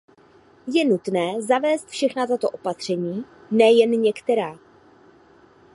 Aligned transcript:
Je 0.75 0.85
nutné 0.85 1.41
zavést 1.41 1.85
všechna 1.87 2.27
tato 2.27 2.49
opatření, 2.49 3.23
ne 3.51 3.71
jen 3.71 3.91
některá. 3.91 4.59